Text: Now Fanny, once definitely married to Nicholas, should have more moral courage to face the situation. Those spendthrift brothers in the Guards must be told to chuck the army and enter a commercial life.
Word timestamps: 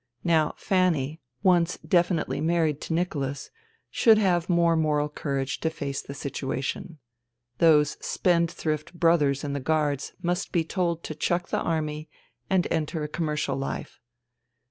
Now 0.23 0.55
Fanny, 0.57 1.21
once 1.43 1.77
definitely 1.87 2.41
married 2.41 2.81
to 2.81 2.93
Nicholas, 2.95 3.51
should 3.91 4.17
have 4.17 4.49
more 4.49 4.75
moral 4.75 5.07
courage 5.09 5.59
to 5.59 5.69
face 5.69 6.01
the 6.01 6.15
situation. 6.15 6.97
Those 7.59 7.97
spendthrift 8.03 8.95
brothers 8.95 9.43
in 9.43 9.53
the 9.53 9.59
Guards 9.59 10.13
must 10.19 10.51
be 10.51 10.63
told 10.63 11.03
to 11.03 11.13
chuck 11.13 11.49
the 11.49 11.61
army 11.61 12.09
and 12.49 12.67
enter 12.71 13.03
a 13.03 13.07
commercial 13.07 13.55
life. 13.55 13.99